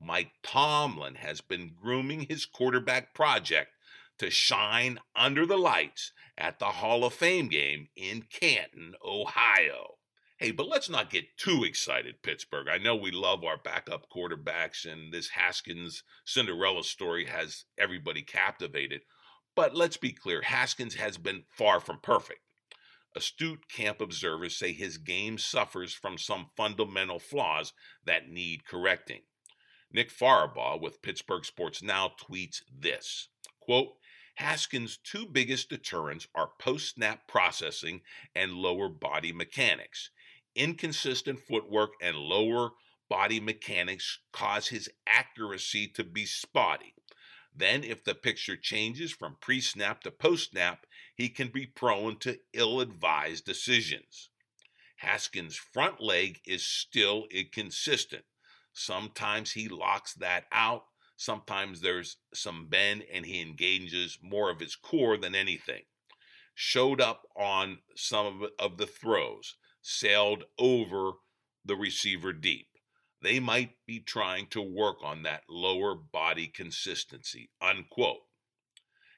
Mike 0.00 0.30
Tomlin 0.44 1.16
has 1.16 1.40
been 1.40 1.74
grooming 1.74 2.26
his 2.28 2.46
quarterback 2.46 3.12
project 3.12 3.72
to 4.18 4.30
shine 4.30 5.00
under 5.16 5.44
the 5.44 5.58
lights 5.58 6.12
at 6.38 6.60
the 6.60 6.66
Hall 6.66 7.04
of 7.04 7.12
Fame 7.12 7.48
game 7.48 7.88
in 7.96 8.22
Canton, 8.22 8.94
Ohio. 9.04 9.96
Hey, 10.36 10.50
but 10.50 10.68
let's 10.68 10.90
not 10.90 11.10
get 11.10 11.36
too 11.36 11.62
excited, 11.62 12.22
Pittsburgh. 12.22 12.66
I 12.68 12.78
know 12.78 12.96
we 12.96 13.12
love 13.12 13.44
our 13.44 13.56
backup 13.56 14.06
quarterbacks, 14.10 14.84
and 14.84 15.12
this 15.12 15.28
Haskins 15.28 16.02
Cinderella 16.24 16.82
story 16.82 17.26
has 17.26 17.66
everybody 17.78 18.22
captivated. 18.22 19.02
But 19.54 19.76
let's 19.76 19.96
be 19.96 20.10
clear 20.10 20.42
Haskins 20.42 20.96
has 20.96 21.18
been 21.18 21.44
far 21.56 21.78
from 21.78 22.00
perfect. 22.02 22.40
Astute 23.14 23.68
camp 23.68 24.00
observers 24.00 24.56
say 24.56 24.72
his 24.72 24.98
game 24.98 25.38
suffers 25.38 25.94
from 25.94 26.18
some 26.18 26.46
fundamental 26.56 27.20
flaws 27.20 27.72
that 28.04 28.28
need 28.28 28.66
correcting. 28.66 29.20
Nick 29.92 30.10
Farabaugh 30.10 30.80
with 30.80 31.00
Pittsburgh 31.00 31.44
Sports 31.44 31.80
Now 31.80 32.10
tweets 32.20 32.60
this 32.76 33.28
quote, 33.60 33.92
Haskins' 34.38 34.96
two 34.96 35.26
biggest 35.26 35.68
deterrents 35.68 36.26
are 36.34 36.50
post 36.58 36.96
snap 36.96 37.28
processing 37.28 38.00
and 38.34 38.52
lower 38.54 38.88
body 38.88 39.32
mechanics 39.32 40.10
inconsistent 40.54 41.40
footwork 41.40 41.92
and 42.00 42.16
lower 42.16 42.70
body 43.08 43.40
mechanics 43.40 44.18
cause 44.32 44.68
his 44.68 44.88
accuracy 45.06 45.86
to 45.88 46.04
be 46.04 46.26
spotty. 46.26 46.94
Then, 47.54 47.84
if 47.84 48.02
the 48.02 48.14
picture 48.14 48.56
changes 48.56 49.12
from 49.12 49.36
pre 49.40 49.60
snap 49.60 50.02
to 50.02 50.10
post 50.10 50.50
snap, 50.50 50.86
he 51.14 51.28
can 51.28 51.48
be 51.48 51.66
prone 51.66 52.18
to 52.20 52.40
ill 52.52 52.80
advised 52.80 53.44
decisions. 53.44 54.30
Haskins' 54.96 55.56
front 55.56 56.00
leg 56.00 56.40
is 56.46 56.66
still 56.66 57.26
inconsistent. 57.30 58.24
Sometimes 58.72 59.52
he 59.52 59.68
locks 59.68 60.14
that 60.14 60.46
out, 60.50 60.86
sometimes 61.16 61.80
there's 61.80 62.16
some 62.32 62.66
bend 62.66 63.04
and 63.12 63.24
he 63.24 63.40
engages 63.40 64.18
more 64.20 64.50
of 64.50 64.58
his 64.58 64.74
core 64.74 65.16
than 65.16 65.34
anything. 65.34 65.82
Showed 66.54 67.00
up 67.00 67.22
on 67.36 67.78
some 67.94 68.48
of 68.58 68.78
the 68.78 68.86
throws 68.86 69.56
sailed 69.86 70.44
over 70.58 71.12
the 71.64 71.76
receiver 71.76 72.32
deep. 72.32 72.68
They 73.22 73.38
might 73.38 73.74
be 73.86 74.00
trying 74.00 74.46
to 74.48 74.62
work 74.62 74.96
on 75.04 75.22
that 75.22 75.42
lower 75.48 75.94
body 75.94 76.46
consistency. 76.46 77.50
Unquote. 77.60 78.22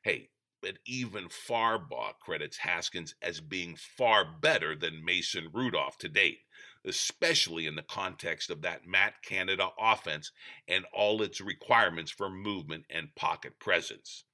Hey, 0.02 0.30
but 0.60 0.78
even 0.84 1.28
Farabaugh 1.28 2.14
credits 2.20 2.56
Haskins 2.56 3.14
as 3.22 3.40
being 3.40 3.76
far 3.76 4.24
better 4.24 4.74
than 4.74 5.04
Mason 5.04 5.50
Rudolph 5.52 5.98
to 5.98 6.08
date, 6.08 6.40
especially 6.84 7.66
in 7.66 7.76
the 7.76 7.82
context 7.82 8.50
of 8.50 8.62
that 8.62 8.86
Matt 8.86 9.22
Canada 9.22 9.68
offense 9.78 10.32
and 10.66 10.84
all 10.92 11.22
its 11.22 11.40
requirements 11.40 12.10
for 12.10 12.28
movement 12.28 12.84
and 12.90 13.14
pocket 13.14 13.58
presence. 13.60 14.24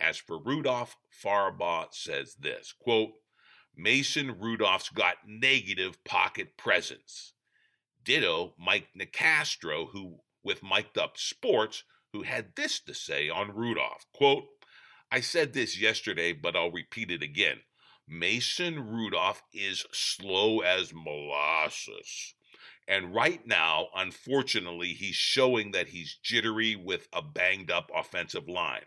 As 0.00 0.16
for 0.16 0.42
Rudolph, 0.42 0.96
Farabaugh 1.22 1.94
says 1.94 2.34
this 2.34 2.72
quote, 2.72 3.12
Mason 3.76 4.38
Rudolph's 4.38 4.88
got 4.88 5.16
negative 5.26 6.02
pocket 6.04 6.56
presence. 6.56 7.34
Ditto 8.02 8.54
Mike 8.58 8.88
Nicastro, 8.98 9.88
who 9.92 10.20
with 10.42 10.62
Miked 10.62 10.96
Up 10.96 11.18
Sports, 11.18 11.84
who 12.12 12.22
had 12.22 12.54
this 12.56 12.80
to 12.80 12.94
say 12.94 13.28
on 13.28 13.54
Rudolph. 13.54 14.06
Quote, 14.14 14.44
I 15.10 15.20
said 15.20 15.52
this 15.52 15.78
yesterday, 15.78 16.32
but 16.32 16.56
I'll 16.56 16.70
repeat 16.70 17.10
it 17.10 17.22
again. 17.22 17.58
Mason 18.08 18.88
Rudolph 18.88 19.42
is 19.52 19.84
slow 19.92 20.60
as 20.60 20.94
molasses. 20.94 22.34
And 22.88 23.14
right 23.14 23.44
now, 23.46 23.88
unfortunately, 23.94 24.92
he's 24.92 25.16
showing 25.16 25.72
that 25.72 25.88
he's 25.88 26.18
jittery 26.22 26.76
with 26.76 27.08
a 27.12 27.20
banged 27.20 27.70
up 27.70 27.90
offensive 27.94 28.48
line. 28.48 28.84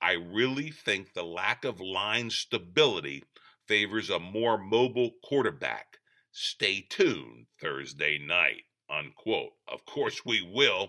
I 0.00 0.12
really 0.12 0.70
think 0.70 1.14
the 1.14 1.22
lack 1.22 1.64
of 1.64 1.80
line 1.80 2.30
stability 2.30 3.24
favors 3.68 4.10
a 4.10 4.18
more 4.18 4.58
mobile 4.58 5.10
quarterback. 5.22 5.98
Stay 6.32 6.80
tuned 6.88 7.46
Thursday 7.60 8.18
night. 8.18 8.62
Unquote. 8.90 9.52
Of 9.68 9.84
course 9.84 10.24
we 10.24 10.40
will. 10.40 10.88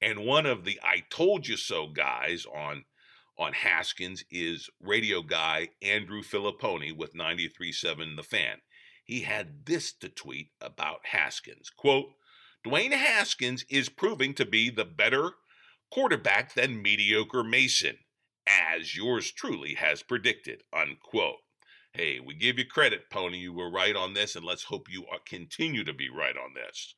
And 0.00 0.20
one 0.20 0.46
of 0.46 0.64
the 0.64 0.78
I 0.82 1.02
told 1.10 1.48
you 1.48 1.56
so 1.56 1.88
guys 1.88 2.46
on 2.46 2.84
on 3.38 3.52
Haskins 3.52 4.24
is 4.30 4.70
radio 4.80 5.20
guy 5.20 5.68
Andrew 5.82 6.22
Fillipponi 6.22 6.96
with 6.96 7.14
93.7 7.14 8.16
The 8.16 8.22
Fan. 8.22 8.58
He 9.04 9.22
had 9.22 9.66
this 9.66 9.92
to 9.94 10.08
tweet 10.08 10.50
about 10.60 11.00
Haskins. 11.12 11.70
Quote, 11.70 12.06
Dwayne 12.66 12.92
Haskins 12.92 13.64
is 13.68 13.88
proving 13.88 14.34
to 14.34 14.44
be 14.44 14.70
the 14.70 14.84
better 14.84 15.32
quarterback 15.90 16.54
than 16.54 16.82
mediocre 16.82 17.44
Mason, 17.44 17.98
as 18.46 18.96
yours 18.96 19.30
truly 19.30 19.74
has 19.74 20.02
predicted. 20.02 20.62
Unquote. 20.72 21.36
Hey, 21.96 22.20
we 22.20 22.34
give 22.34 22.58
you 22.58 22.66
credit, 22.66 23.08
Pony. 23.08 23.38
You 23.38 23.54
were 23.54 23.70
right 23.70 23.96
on 23.96 24.12
this, 24.12 24.36
and 24.36 24.44
let's 24.44 24.64
hope 24.64 24.86
you 24.90 25.06
continue 25.24 25.82
to 25.82 25.94
be 25.94 26.10
right 26.10 26.36
on 26.36 26.52
this. 26.52 26.94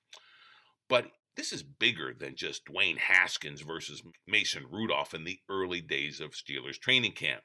But 0.88 1.12
this 1.36 1.52
is 1.52 1.62
bigger 1.62 2.12
than 2.12 2.34
just 2.34 2.66
Dwayne 2.66 2.98
Haskins 2.98 3.60
versus 3.60 4.02
Mason 4.26 4.64
Rudolph 4.68 5.14
in 5.14 5.22
the 5.22 5.38
early 5.48 5.80
days 5.80 6.18
of 6.18 6.32
Steelers 6.32 6.80
training 6.80 7.12
camp. 7.12 7.42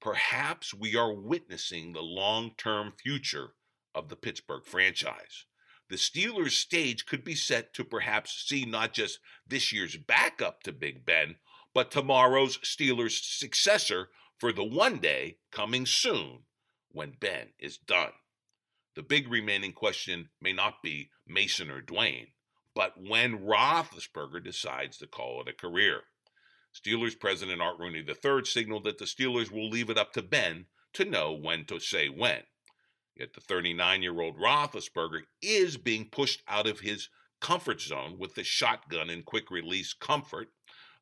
Perhaps 0.00 0.74
we 0.74 0.96
are 0.96 1.14
witnessing 1.14 1.92
the 1.92 2.02
long 2.02 2.50
term 2.58 2.92
future 3.00 3.50
of 3.94 4.08
the 4.08 4.16
Pittsburgh 4.16 4.64
franchise. 4.66 5.46
The 5.88 5.94
Steelers' 5.94 6.56
stage 6.56 7.06
could 7.06 7.22
be 7.22 7.36
set 7.36 7.72
to 7.74 7.84
perhaps 7.84 8.44
see 8.48 8.64
not 8.64 8.92
just 8.92 9.20
this 9.46 9.72
year's 9.72 9.96
backup 9.96 10.64
to 10.64 10.72
Big 10.72 11.06
Ben, 11.06 11.36
but 11.72 11.92
tomorrow's 11.92 12.58
Steelers' 12.64 13.22
successor 13.22 14.08
for 14.36 14.52
the 14.52 14.64
one 14.64 14.98
day 14.98 15.36
coming 15.52 15.86
soon 15.86 16.40
when 16.94 17.16
Ben 17.20 17.48
is 17.58 17.76
done. 17.76 18.12
The 18.94 19.02
big 19.02 19.28
remaining 19.28 19.72
question 19.72 20.30
may 20.40 20.52
not 20.52 20.82
be 20.82 21.10
Mason 21.26 21.70
or 21.70 21.82
Dwayne, 21.82 22.28
but 22.74 22.94
when 22.96 23.40
Roethlisberger 23.40 24.42
decides 24.42 24.96
to 24.98 25.06
call 25.06 25.42
it 25.42 25.48
a 25.48 25.52
career. 25.52 26.02
Steelers 26.74 27.18
president 27.18 27.60
Art 27.60 27.78
Rooney 27.78 28.04
III 28.06 28.44
signaled 28.44 28.84
that 28.84 28.98
the 28.98 29.04
Steelers 29.04 29.50
will 29.50 29.68
leave 29.68 29.90
it 29.90 29.98
up 29.98 30.12
to 30.12 30.22
Ben 30.22 30.66
to 30.94 31.04
know 31.04 31.32
when 31.32 31.64
to 31.66 31.78
say 31.78 32.08
when. 32.08 32.42
Yet 33.16 33.34
the 33.34 33.40
39 33.40 34.02
year 34.02 34.20
old 34.20 34.38
Roethlisberger 34.38 35.22
is 35.40 35.76
being 35.76 36.08
pushed 36.08 36.42
out 36.48 36.66
of 36.66 36.80
his 36.80 37.08
comfort 37.40 37.80
zone 37.80 38.18
with 38.18 38.34
the 38.34 38.42
shotgun 38.42 39.10
and 39.10 39.24
quick 39.24 39.50
release 39.50 39.92
comfort 39.92 40.48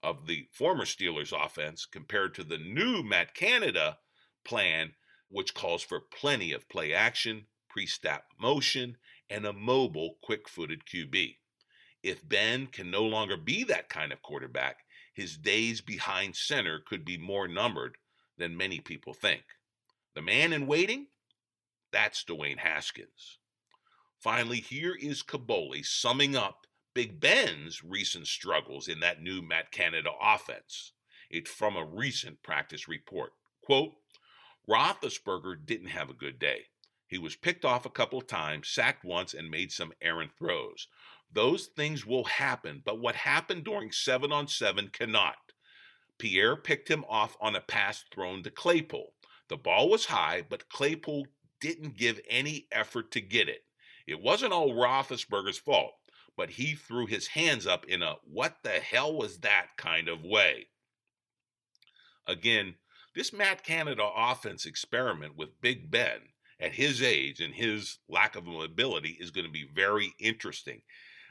of 0.03 0.27
the 0.27 0.49
former 0.51 0.85
Steelers 0.85 1.33
offense 1.33 1.87
compared 1.87 2.35
to 2.35 2.45
the 2.45 2.59
new 2.59 3.03
Matt 3.03 3.35
Canada 3.35 3.99
plan, 4.45 4.93
which 5.33 5.55
calls 5.55 5.83
for 5.83 5.99
plenty 5.99 6.53
of 6.53 6.69
play 6.69 6.93
action, 6.93 7.47
pre 7.69 7.87
snap 7.87 8.27
motion, 8.39 8.97
and 9.29 9.47
a 9.47 9.53
mobile, 9.53 10.19
quick 10.23 10.49
footed 10.49 10.85
QB. 10.85 11.37
If 12.03 12.29
Ben 12.29 12.67
can 12.67 12.91
no 12.91 13.03
longer 13.03 13.37
be 13.37 13.65
that 13.65 13.89
kind 13.89 14.13
of 14.13 14.23
quarterback, 14.23 14.81
his 15.15 15.37
days 15.37 15.81
behind 15.81 16.37
center 16.37 16.79
could 16.79 17.05
be 17.05 17.17
more 17.17 17.49
numbered 17.49 17.97
than 18.37 18.57
many 18.57 18.81
people 18.81 19.15
think. 19.15 19.43
The 20.15 20.23
man 20.23 20.53
in 20.53 20.67
waiting? 20.67 21.07
That's 21.93 22.25
Dwayne 22.25 22.59
Haskins. 22.59 23.39
Finally, 24.19 24.61
here 24.61 24.95
is 25.01 25.23
Kaboly 25.23 25.85
summing 25.85 26.37
up 26.37 26.67
Big 26.95 27.21
Ben's 27.21 27.83
recent 27.83 28.27
struggles 28.27 28.87
in 28.89 29.01
that 29.01 29.23
new 29.23 29.41
Matt 29.41 29.71
Canada 29.71 30.11
offense. 30.21 30.93
It's 31.31 31.51
from 31.51 31.77
a 31.77 31.85
recent 31.85 32.43
practice 32.43 32.87
report. 32.87 33.33
Quote, 33.65 33.93
Roethlisberger 34.69 35.65
didn't 35.65 35.89
have 35.89 36.11
a 36.11 36.15
good 36.15 36.39
day. 36.39 36.67
He 37.07 37.19
was 37.19 37.37
picked 37.37 37.65
off 37.65 37.85
a 37.85 37.91
couple 37.91 38.19
of 38.19 38.27
times, 38.27 38.69
sacked 38.69 39.05
once, 39.05 39.35
and 39.35 39.51
made 39.51 39.71
some 39.71 39.93
errant 40.01 40.33
throws. 40.39 40.89
Those 41.33 41.67
things 41.67 42.07
will 42.07 42.25
happen, 42.25 42.83
but 42.85 43.01
what 43.01 43.15
happened 43.15 43.65
during 43.65 43.93
seven 43.93 44.33
on 44.33 44.49
seven 44.49 44.89
cannot. 44.89 45.37
Pierre 46.19 46.57
picked 46.57 46.89
him 46.89 47.05
off 47.09 47.37
on 47.41 47.57
a 47.57 47.61
pass 47.61 48.05
thrown 48.15 48.43
to 48.45 48.51
Claypool. 48.51 49.13
The 49.49 49.57
ball 49.57 49.89
was 49.91 50.07
high, 50.07 50.43
but 50.49 50.69
Claypool 50.69 51.27
didn't 51.61 51.97
give 51.97 52.21
any 52.29 52.67
effort 52.71 53.11
to 53.13 53.21
get 53.21 53.49
it. 53.49 53.65
It 54.07 54.21
wasn't 54.21 54.53
all 54.53 54.75
Roethlisberger's 54.75 55.59
fault, 55.59 55.95
but 56.37 56.51
he 56.51 56.75
threw 56.75 57.07
his 57.07 57.29
hands 57.29 57.67
up 57.67 57.85
in 57.87 58.03
a 58.03 58.17
what 58.25 58.59
the 58.63 58.71
hell 58.71 59.13
was 59.15 59.39
that 59.41 59.69
kind 59.77 60.09
of 60.09 60.25
way. 60.25 60.69
Again, 62.27 62.77
this 63.15 63.33
Matt 63.33 63.63
Canada 63.63 64.09
offense 64.17 64.65
experiment 64.65 65.37
with 65.37 65.61
Big 65.61 65.91
Ben 65.91 66.21
at 66.59 66.73
his 66.73 67.03
age 67.03 67.41
and 67.41 67.55
his 67.55 67.99
lack 68.09 68.37
of 68.37 68.47
mobility 68.47 69.19
is 69.21 69.31
going 69.31 69.47
to 69.47 69.53
be 69.53 69.67
very 69.75 70.15
interesting. 70.19 70.83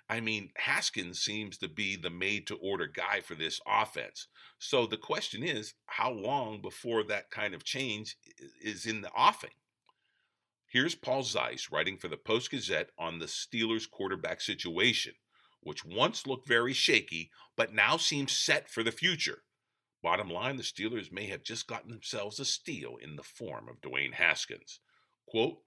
I 0.10 0.20
mean, 0.20 0.50
Haskins 0.58 1.22
seems 1.22 1.58
to 1.60 1.70
be 1.70 1.96
the 1.96 2.10
made 2.10 2.46
to 2.48 2.56
order 2.56 2.86
guy 2.86 3.22
for 3.22 3.34
this 3.34 3.62
offense. 3.66 4.28
So 4.60 4.86
the 4.86 4.98
question 4.98 5.42
is, 5.42 5.74
how 5.86 6.12
long 6.12 6.62
before 6.62 7.04
that 7.06 7.32
kind 7.32 7.54
of 7.54 7.64
change 7.64 8.18
is 8.62 8.86
in 8.86 9.02
the 9.02 9.12
offing? 9.16 9.52
Here's 10.68 10.96
Paul 10.96 11.24
Zeise 11.24 11.72
writing 11.72 11.98
for 11.98 12.10
the 12.10 12.18
Post 12.18 12.52
Gazette 12.52 12.90
on 13.00 13.20
the 13.20 13.26
Steelers 13.26 13.90
quarterback 13.90 14.42
situation, 14.42 15.14
which 15.62 15.86
once 15.86 16.28
looked 16.28 16.48
very 16.48 16.74
shaky, 16.74 17.32
but 17.56 17.74
now 17.74 17.98
seems 17.98 18.34
set 18.34 18.70
for 18.70 18.84
the 18.84 18.92
future. 18.92 19.44
Bottom 20.02 20.30
line, 20.30 20.58
the 20.58 20.64
Steelers 20.64 21.12
may 21.12 21.28
have 21.28 21.44
just 21.44 21.68
gotten 21.68 21.92
themselves 21.92 22.40
a 22.40 22.46
steal 22.46 22.98
in 22.98 23.16
the 23.16 23.24
form 23.24 23.70
of 23.70 23.82
Dwayne 23.82 24.14
Haskins. 24.14 24.80
Quote, 25.28 25.60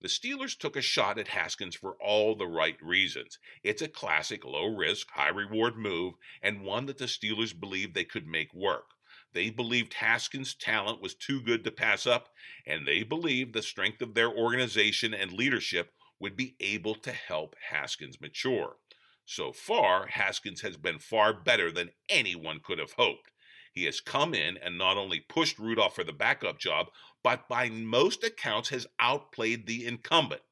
the 0.00 0.08
Steelers 0.08 0.56
took 0.56 0.76
a 0.76 0.82
shot 0.82 1.18
at 1.18 1.28
Haskins 1.28 1.74
for 1.74 1.96
all 2.00 2.36
the 2.36 2.46
right 2.46 2.80
reasons. 2.80 3.38
It's 3.64 3.82
a 3.82 3.88
classic 3.88 4.44
low 4.44 4.66
risk, 4.66 5.10
high 5.10 5.30
reward 5.30 5.76
move, 5.76 6.14
and 6.40 6.62
one 6.62 6.86
that 6.86 6.98
the 6.98 7.06
Steelers 7.06 7.58
believed 7.58 7.94
they 7.94 8.04
could 8.04 8.26
make 8.26 8.54
work. 8.54 8.90
They 9.32 9.50
believed 9.50 9.94
Haskins' 9.94 10.54
talent 10.54 11.02
was 11.02 11.14
too 11.14 11.40
good 11.40 11.64
to 11.64 11.72
pass 11.72 12.06
up, 12.06 12.28
and 12.64 12.86
they 12.86 13.02
believed 13.02 13.54
the 13.54 13.62
strength 13.62 14.00
of 14.00 14.14
their 14.14 14.30
organization 14.30 15.12
and 15.14 15.32
leadership 15.32 15.92
would 16.20 16.36
be 16.36 16.54
able 16.60 16.94
to 16.94 17.12
help 17.12 17.56
Haskins 17.70 18.20
mature. 18.20 18.76
So 19.24 19.52
far, 19.52 20.06
Haskins 20.06 20.60
has 20.60 20.76
been 20.76 20.98
far 20.98 21.32
better 21.32 21.72
than 21.72 21.90
anyone 22.08 22.60
could 22.60 22.78
have 22.78 22.92
hoped. 22.92 23.32
He 23.78 23.84
has 23.84 24.00
come 24.00 24.34
in 24.34 24.56
and 24.56 24.76
not 24.76 24.96
only 24.96 25.20
pushed 25.20 25.56
Rudolph 25.56 25.94
for 25.94 26.02
the 26.02 26.12
backup 26.12 26.58
job, 26.58 26.88
but 27.22 27.48
by 27.48 27.68
most 27.68 28.24
accounts 28.24 28.70
has 28.70 28.88
outplayed 28.98 29.68
the 29.68 29.86
incumbent. 29.86 30.42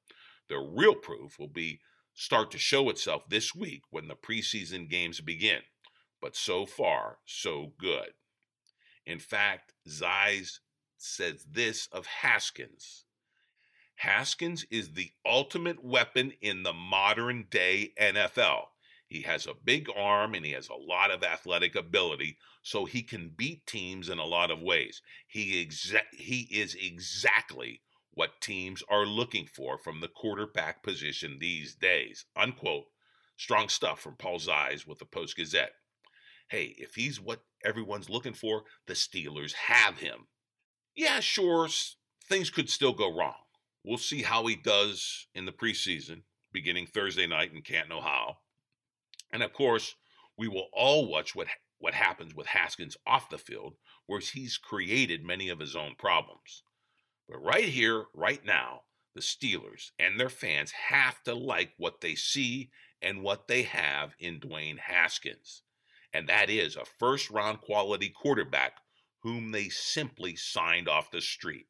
The 0.48 0.58
real 0.60 0.94
proof 0.94 1.36
will 1.36 1.48
be 1.48 1.80
start 2.14 2.52
to 2.52 2.58
show 2.58 2.88
itself 2.88 3.28
this 3.28 3.52
week 3.52 3.82
when 3.90 4.06
the 4.06 4.14
preseason 4.14 4.88
games 4.88 5.20
begin. 5.20 5.62
But 6.22 6.36
so 6.36 6.66
far, 6.66 7.18
so 7.24 7.72
good. 7.80 8.10
In 9.04 9.18
fact, 9.18 9.74
Zeise 9.88 10.60
says 10.96 11.44
this 11.50 11.88
of 11.90 12.06
Haskins 12.06 13.06
Haskins 13.96 14.64
is 14.70 14.92
the 14.92 15.10
ultimate 15.24 15.82
weapon 15.82 16.32
in 16.40 16.62
the 16.62 16.72
modern 16.72 17.48
day 17.50 17.92
NFL. 18.00 18.66
He 19.08 19.22
has 19.22 19.46
a 19.46 19.54
big 19.54 19.88
arm 19.96 20.34
and 20.34 20.44
he 20.44 20.52
has 20.52 20.68
a 20.68 20.74
lot 20.74 21.10
of 21.10 21.22
athletic 21.22 21.76
ability, 21.76 22.38
so 22.62 22.84
he 22.84 23.02
can 23.02 23.30
beat 23.36 23.66
teams 23.66 24.08
in 24.08 24.18
a 24.18 24.24
lot 24.24 24.50
of 24.50 24.60
ways. 24.60 25.00
He 25.28 25.64
exa- 25.64 26.12
he 26.12 26.48
is 26.50 26.74
exactly 26.74 27.82
what 28.12 28.40
teams 28.40 28.82
are 28.88 29.06
looking 29.06 29.46
for 29.46 29.78
from 29.78 30.00
the 30.00 30.08
quarterback 30.08 30.82
position 30.82 31.38
these 31.38 31.74
days. 31.74 32.24
Unquote. 32.34 32.86
Strong 33.36 33.68
stuff 33.68 34.00
from 34.00 34.16
Paul 34.16 34.38
Zeise 34.38 34.86
with 34.86 34.98
the 34.98 35.04
Post 35.04 35.36
Gazette. 35.36 35.72
Hey, 36.48 36.74
if 36.78 36.94
he's 36.94 37.20
what 37.20 37.42
everyone's 37.64 38.08
looking 38.08 38.32
for, 38.32 38.64
the 38.86 38.94
Steelers 38.94 39.52
have 39.52 39.98
him. 39.98 40.28
Yeah, 40.94 41.20
sure, 41.20 41.68
things 42.26 42.48
could 42.48 42.70
still 42.70 42.94
go 42.94 43.14
wrong. 43.14 43.34
We'll 43.84 43.98
see 43.98 44.22
how 44.22 44.46
he 44.46 44.56
does 44.56 45.26
in 45.34 45.44
the 45.44 45.52
preseason, 45.52 46.22
beginning 46.52 46.86
Thursday 46.86 47.26
night 47.26 47.52
in 47.52 47.60
Canton, 47.60 47.92
Ohio. 47.92 48.38
And 49.32 49.42
of 49.42 49.52
course, 49.52 49.94
we 50.36 50.48
will 50.48 50.68
all 50.72 51.08
watch 51.08 51.34
what 51.34 51.48
what 51.78 51.94
happens 51.94 52.34
with 52.34 52.46
Haskins 52.46 52.96
off 53.06 53.28
the 53.28 53.38
field, 53.38 53.74
where 54.06 54.20
he's 54.20 54.56
created 54.56 55.22
many 55.22 55.50
of 55.50 55.58
his 55.58 55.76
own 55.76 55.94
problems. 55.98 56.62
But 57.28 57.42
right 57.42 57.68
here, 57.68 58.06
right 58.14 58.42
now, 58.44 58.82
the 59.14 59.20
Steelers 59.20 59.90
and 59.98 60.18
their 60.18 60.28
fans 60.28 60.72
have 60.88 61.22
to 61.24 61.34
like 61.34 61.72
what 61.76 62.00
they 62.00 62.14
see 62.14 62.70
and 63.02 63.22
what 63.22 63.48
they 63.48 63.62
have 63.62 64.14
in 64.18 64.40
Dwayne 64.40 64.78
Haskins. 64.78 65.62
And 66.12 66.28
that 66.28 66.48
is 66.48 66.76
a 66.76 66.84
first 66.84 67.30
round 67.30 67.60
quality 67.60 68.08
quarterback 68.08 68.78
whom 69.22 69.52
they 69.52 69.68
simply 69.68 70.36
signed 70.36 70.88
off 70.88 71.10
the 71.10 71.20
street. 71.20 71.66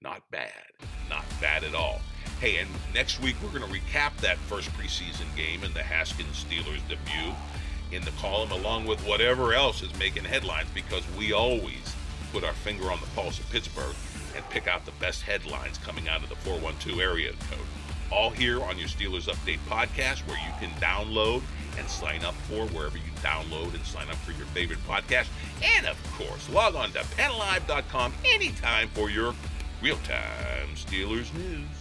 Not 0.00 0.30
bad. 0.30 0.64
Not 1.08 1.24
bad 1.40 1.64
at 1.64 1.74
all. 1.74 2.00
Hey, 2.40 2.58
and 2.58 2.70
next 2.94 3.20
week 3.20 3.34
we're 3.42 3.58
going 3.58 3.68
to 3.68 3.80
recap 3.80 4.16
that 4.18 4.38
first 4.38 4.70
preseason 4.70 5.26
game 5.36 5.64
and 5.64 5.74
the 5.74 5.82
Haskins 5.82 6.44
Steelers 6.44 6.80
debut 6.88 7.34
in 7.90 8.04
the 8.04 8.12
column, 8.12 8.52
along 8.52 8.86
with 8.86 9.00
whatever 9.00 9.54
else 9.54 9.82
is 9.82 9.92
making 9.98 10.22
headlines, 10.22 10.68
because 10.72 11.02
we 11.18 11.32
always 11.32 11.96
put 12.32 12.44
our 12.44 12.52
finger 12.52 12.92
on 12.92 13.00
the 13.00 13.06
pulse 13.08 13.40
of 13.40 13.50
Pittsburgh 13.50 13.96
and 14.36 14.48
pick 14.50 14.68
out 14.68 14.86
the 14.86 14.92
best 15.00 15.22
headlines 15.22 15.78
coming 15.78 16.08
out 16.08 16.22
of 16.22 16.28
the 16.28 16.36
412 16.36 17.00
area 17.00 17.32
code. 17.50 17.66
All 18.12 18.30
here 18.30 18.62
on 18.62 18.78
your 18.78 18.86
Steelers 18.86 19.28
Update 19.28 19.58
podcast, 19.68 20.20
where 20.28 20.38
you 20.38 20.52
can 20.60 20.70
download 20.80 21.42
and 21.76 21.88
sign 21.88 22.24
up 22.24 22.34
for 22.34 22.66
wherever 22.66 22.98
you 22.98 23.10
download 23.20 23.74
and 23.74 23.84
sign 23.84 24.08
up 24.08 24.16
for 24.16 24.30
your 24.30 24.46
favorite 24.46 24.78
podcast. 24.86 25.26
And 25.76 25.86
of 25.88 26.00
course, 26.12 26.48
log 26.50 26.76
on 26.76 26.92
to 26.92 27.00
PennLive.com 27.00 28.12
anytime 28.24 28.90
for 28.90 29.10
your 29.10 29.34
real 29.82 29.98
time 30.04 30.68
Steelers 30.76 31.34
news. 31.34 31.77